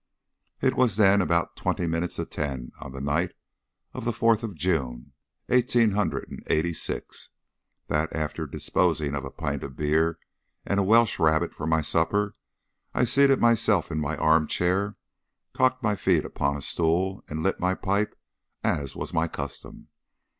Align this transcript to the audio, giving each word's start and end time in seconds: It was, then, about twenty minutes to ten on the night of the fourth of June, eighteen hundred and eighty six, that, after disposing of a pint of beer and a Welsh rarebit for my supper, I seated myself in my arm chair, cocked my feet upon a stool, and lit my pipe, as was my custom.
It 0.61 0.73
was, 0.73 0.95
then, 0.95 1.21
about 1.21 1.55
twenty 1.55 1.85
minutes 1.85 2.15
to 2.15 2.25
ten 2.25 2.71
on 2.79 2.91
the 2.91 2.99
night 2.99 3.35
of 3.93 4.03
the 4.03 4.11
fourth 4.11 4.41
of 4.41 4.55
June, 4.55 5.11
eighteen 5.49 5.91
hundred 5.91 6.27
and 6.27 6.41
eighty 6.47 6.73
six, 6.73 7.29
that, 7.85 8.11
after 8.11 8.47
disposing 8.47 9.13
of 9.13 9.23
a 9.25 9.29
pint 9.29 9.61
of 9.61 9.75
beer 9.75 10.17
and 10.65 10.79
a 10.79 10.83
Welsh 10.83 11.19
rarebit 11.19 11.53
for 11.53 11.67
my 11.67 11.81
supper, 11.81 12.33
I 12.95 13.05
seated 13.05 13.39
myself 13.39 13.91
in 13.91 13.99
my 13.99 14.17
arm 14.17 14.47
chair, 14.47 14.97
cocked 15.53 15.83
my 15.83 15.95
feet 15.95 16.25
upon 16.25 16.57
a 16.57 16.63
stool, 16.63 17.23
and 17.27 17.43
lit 17.43 17.59
my 17.59 17.75
pipe, 17.75 18.17
as 18.63 18.95
was 18.95 19.13
my 19.13 19.27
custom. 19.27 19.89